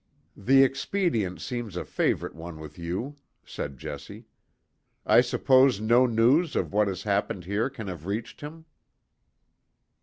"The 0.35 0.63
expedient 0.63 1.41
seems 1.41 1.75
a 1.77 1.85
favourite 1.85 2.33
one 2.33 2.59
with 2.59 2.79
you," 2.79 3.17
said 3.45 3.77
Jessie. 3.77 4.25
"I 5.05 5.21
suppose 5.21 5.79
no 5.79 6.07
news 6.07 6.55
of 6.55 6.73
what 6.73 6.87
has 6.87 7.03
happened 7.03 7.45
here 7.45 7.69
can 7.69 7.87
have 7.87 8.07
reached 8.07 8.41
him?" 8.41 8.65